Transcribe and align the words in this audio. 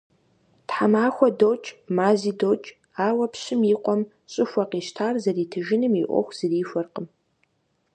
Тхьэмахуэ 0.67 1.29
докӀ, 1.39 1.67
мази 1.97 2.31
докӀ, 2.39 2.67
ауэ 3.07 3.25
пщым 3.33 3.61
и 3.71 3.75
къуэм 3.83 4.01
щӀыхуэ 4.31 4.63
къищтар 4.69 5.15
зэритыжыным 5.23 5.93
и 6.01 6.03
Ӏуэху 6.07 6.35
зэрихуэркъым. 6.37 7.07